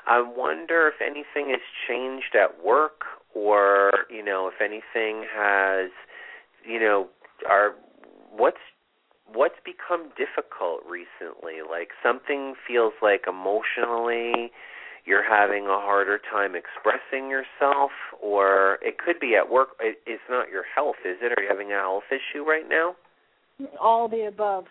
[0.07, 5.89] I wonder if anything has changed at work or, you know, if anything has,
[6.67, 7.07] you know,
[7.49, 7.73] are
[8.35, 8.57] what's
[9.31, 11.61] what's become difficult recently?
[11.67, 14.51] Like something feels like emotionally
[15.05, 20.49] you're having a harder time expressing yourself or it could be at work it's not
[20.49, 21.33] your health, is it?
[21.37, 22.95] Are you having a health issue right now?
[23.79, 24.65] All the above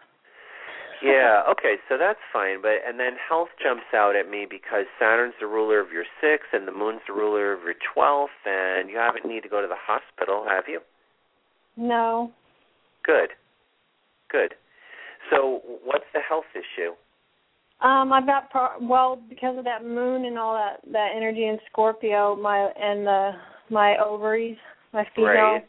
[1.03, 2.63] yeah, okay, so that's fine.
[2.63, 6.53] But and then health jumps out at me because Saturn's the ruler of your sixth
[6.53, 9.69] and the moon's the ruler of your twelfth and you haven't need to go to
[9.69, 10.81] the hospital, have you?
[11.77, 12.31] No.
[13.05, 13.31] Good.
[14.31, 14.55] Good.
[15.31, 16.93] So what's the health issue?
[17.87, 21.59] Um, I've got pro- well because of that moon and all that that energy in
[21.71, 23.33] Scorpio, my and the
[23.71, 24.59] my ovaries,
[24.93, 25.69] my female right.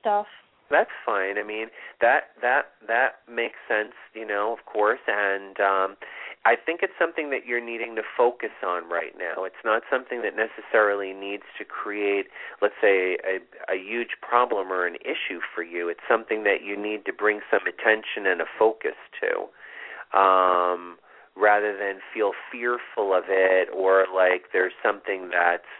[0.00, 0.26] stuff
[0.70, 1.38] that's fine.
[1.38, 1.68] I mean,
[2.00, 5.96] that that that makes sense, you know, of course, and um
[6.44, 9.44] I think it's something that you're needing to focus on right now.
[9.44, 12.28] It's not something that necessarily needs to create,
[12.62, 13.40] let's say, a,
[13.70, 15.90] a huge problem or an issue for you.
[15.90, 20.18] It's something that you need to bring some attention and a focus to.
[20.18, 20.96] Um
[21.36, 25.70] rather than feel fearful of it or like there's something that's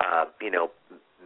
[0.00, 0.70] uh, you know,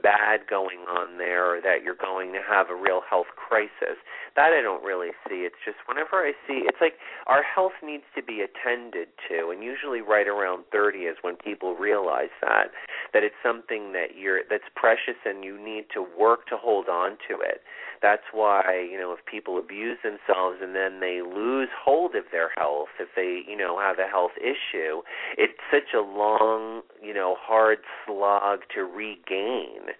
[0.02, 3.96] bad going on there or that you're going to have a real health crisis.
[4.36, 5.46] That I don't really see.
[5.46, 6.94] It's just whenever I see it's like
[7.26, 11.74] our health needs to be attended to and usually right around 30 is when people
[11.74, 12.72] realize that
[13.12, 17.12] that it's something that you're that's precious and you need to work to hold on
[17.28, 17.60] to it.
[18.00, 22.50] That's why, you know, if people abuse themselves and then they lose hold of their
[22.56, 25.02] health, if they, you know, have a health issue,
[25.38, 29.94] it's such a long, you know, hard slog to regain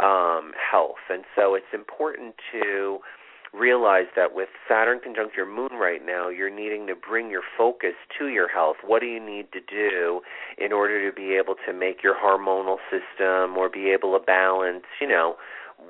[0.00, 1.04] um, health.
[1.10, 2.98] And so it's important to
[3.52, 7.94] realize that with Saturn conjunct your moon right now, you're needing to bring your focus
[8.18, 8.76] to your health.
[8.84, 10.22] What do you need to do
[10.58, 14.84] in order to be able to make your hormonal system or be able to balance,
[15.00, 15.36] you know,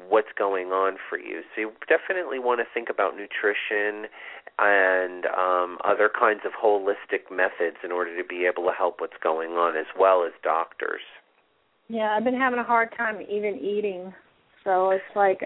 [0.09, 1.43] what's going on for you.
[1.55, 4.09] So you definitely want to think about nutrition
[4.59, 9.17] and um, other kinds of holistic methods in order to be able to help what's
[9.23, 11.01] going on as well as doctors.
[11.89, 14.13] Yeah, I've been having a hard time even eating.
[14.65, 15.43] So it's like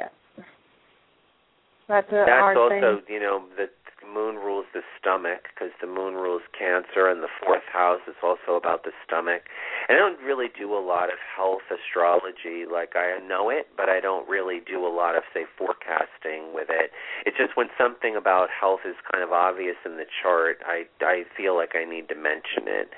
[1.89, 3.15] that's a that's also, thing.
[3.15, 3.69] you know, the
[4.07, 8.55] moon rules the stomach because the moon rules cancer, and the fourth house is also
[8.57, 9.43] about the stomach.
[9.89, 12.65] And I don't really do a lot of health astrology.
[12.71, 16.69] Like I know it, but I don't really do a lot of say forecasting with
[16.71, 16.91] it.
[17.27, 21.25] It's just when something about health is kind of obvious in the chart, I I
[21.37, 22.91] feel like I need to mention it.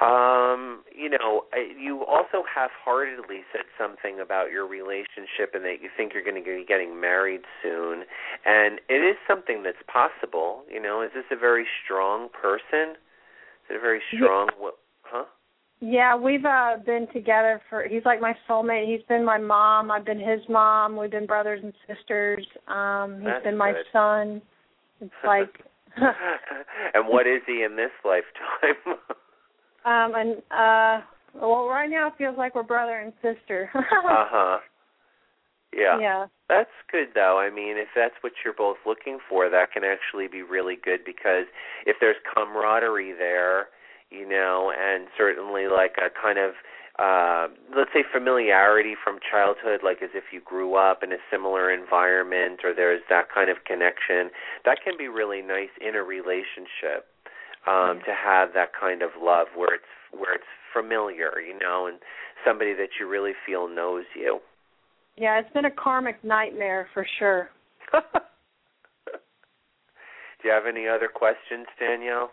[0.00, 1.42] Um, you know,
[1.76, 6.44] you also half-heartedly said something about your relationship and that you think you're going to
[6.44, 8.04] be getting married soon,
[8.46, 10.62] and it is something that's possible.
[10.70, 12.94] You know, is this a very strong person?
[12.94, 14.50] Is it a very strong?
[14.60, 14.70] Yeah.
[15.02, 15.24] Huh?
[15.80, 18.86] Yeah, we've uh been together for he's like my soulmate.
[18.86, 22.44] He's been my mom, I've been his mom, we've been brothers and sisters.
[22.66, 23.84] Um he's That's been my good.
[23.92, 24.42] son.
[25.00, 25.54] It's like
[26.94, 28.98] And what is he in this lifetime?
[29.84, 31.04] Um, and uh,
[31.34, 33.70] well, right now it feels like we're brother and sister.
[33.74, 34.58] uh huh.
[35.72, 35.98] Yeah.
[36.00, 36.26] Yeah.
[36.48, 37.38] That's good though.
[37.38, 41.00] I mean, if that's what you're both looking for, that can actually be really good
[41.04, 41.44] because
[41.86, 43.68] if there's camaraderie there,
[44.10, 46.52] you know, and certainly like a kind of
[46.98, 51.70] uh, let's say familiarity from childhood, like as if you grew up in a similar
[51.70, 54.30] environment or there's that kind of connection.
[54.64, 57.06] That can be really nice in a relationship
[57.66, 61.98] um, to have that kind of love where it's where it's familiar, you know, and
[62.46, 64.40] somebody that you really feel knows you.
[65.16, 67.50] Yeah, it's been a karmic nightmare for sure.
[67.92, 68.00] Do
[70.44, 72.30] you have any other questions, Danielle?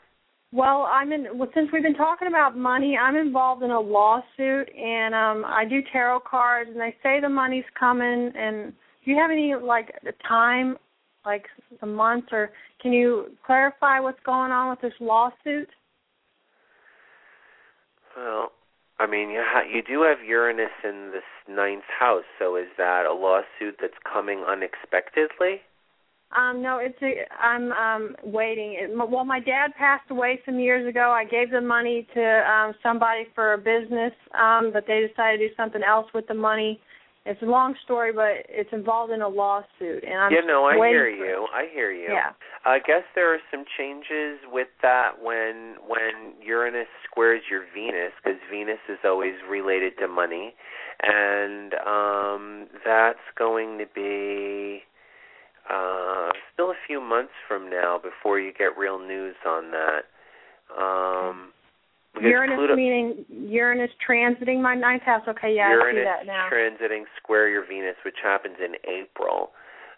[0.52, 1.28] Well, I'm in.
[1.34, 5.66] Well, since we've been talking about money, I'm involved in a lawsuit, and um I
[5.68, 8.32] do tarot cards, and they say the money's coming.
[8.36, 8.72] And
[9.04, 10.78] do you have any like the time,
[11.26, 11.46] like
[11.80, 12.52] the months, or
[12.82, 15.70] can you clarify what's going on with this lawsuit?
[18.16, 18.52] Well,
[19.00, 23.06] I mean, you ha- you do have Uranus in this ninth house, so is that
[23.06, 25.62] a lawsuit that's coming unexpectedly?
[26.36, 28.78] Um, no, it's a, I'm um waiting.
[28.80, 31.12] It, well, my dad passed away some years ago.
[31.12, 35.50] I gave the money to um somebody for a business, um, but they decided to
[35.50, 36.80] do something else with the money.
[37.28, 40.76] It's a long story, but it's involved in a lawsuit, and I'm yeah, no, I
[40.76, 41.48] hear you.
[41.52, 42.14] I hear you.
[42.14, 42.34] Yeah.
[42.66, 48.40] I guess there are some changes with that when when Uranus squares your Venus, because
[48.52, 50.54] Venus is always related to money,
[51.02, 54.84] and um that's going to be
[55.68, 60.04] uh still a few months from now before you get real news on that.
[60.80, 61.54] Um
[62.22, 65.24] Uranus Pluto, meaning Uranus transiting my ninth house.
[65.28, 66.50] Okay, yeah, Uranus I see that now.
[66.52, 69.52] transiting square your Venus, which happens in April.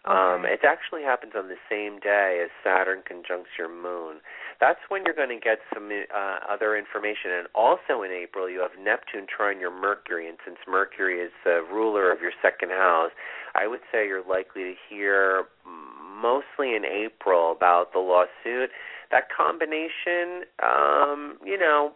[0.05, 4.24] Um, it actually happens on the same day as Saturn conjuncts your moon.
[4.59, 7.32] That's when you're going to get some uh, other information.
[7.36, 10.30] And also in April, you have Neptune trine your Mercury.
[10.30, 13.11] And since Mercury is the ruler of your second house,
[13.53, 18.72] I would say you're likely to hear mostly in April about the lawsuit.
[19.11, 21.91] That combination, um, you know,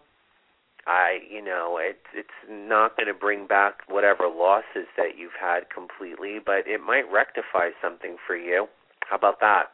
[0.88, 5.69] I, you know, it's it's not going to bring back whatever losses that you've had
[5.69, 8.67] completely, but it might rectify something for you.
[9.07, 9.71] How about that?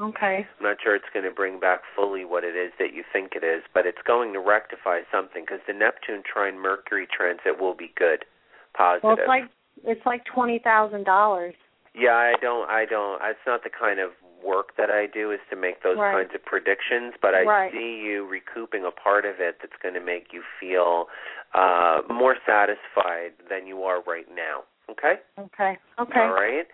[0.00, 0.46] Okay.
[0.58, 3.32] I'm not sure it's going to bring back fully what it is that you think
[3.36, 7.74] it is, but it's going to rectify something because the Neptune trine Mercury transit will
[7.74, 8.24] be good,
[8.76, 9.04] positive.
[9.04, 9.44] Well, it's like
[9.84, 11.54] it's like twenty thousand dollars.
[11.94, 14.10] Yeah, I don't I don't it's not the kind of
[14.44, 16.12] work that I do is to make those Right.
[16.12, 17.72] kinds of predictions, but I Right.
[17.72, 21.08] see you recouping a part of it that's going to make you feel
[21.54, 24.64] uh more satisfied than you are right now.
[24.90, 25.20] Okay?
[25.38, 25.78] Okay.
[25.98, 26.20] Okay.
[26.20, 26.66] All right.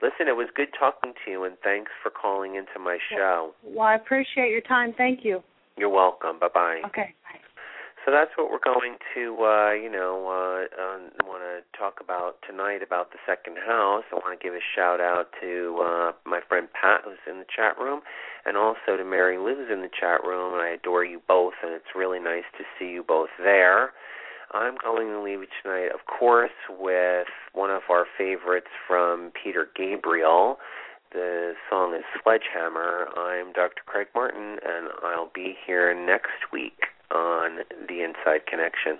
[0.00, 3.52] Listen, it was good talking to you and thanks for calling into my show.
[3.64, 4.92] Well, I appreciate your time.
[4.92, 5.42] Thank you.
[5.76, 6.38] You're welcome.
[6.38, 6.82] Bye-bye.
[6.86, 7.14] Okay.
[8.08, 12.40] So that's what we're going to, uh, you know, uh, uh, want to talk about
[12.48, 14.04] tonight about the second house.
[14.10, 17.44] I want to give a shout out to uh, my friend Pat, who's in the
[17.44, 18.00] chat room,
[18.46, 20.54] and also to Mary Lou, who's in the chat room.
[20.54, 23.92] And I adore you both, and it's really nice to see you both there.
[24.52, 29.68] I'm going to leave you tonight, of course, with one of our favorites from Peter
[29.76, 30.56] Gabriel.
[31.12, 33.08] The song is Sledgehammer.
[33.18, 33.84] I'm Dr.
[33.84, 38.98] Craig Martin, and I'll be here next week on The Inside Connection.